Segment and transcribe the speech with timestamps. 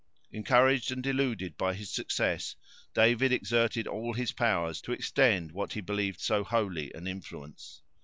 [0.31, 2.55] Encouraged and deluded by his success,
[2.95, 7.83] David exerted all his powers to extend what he believed so holy an influence.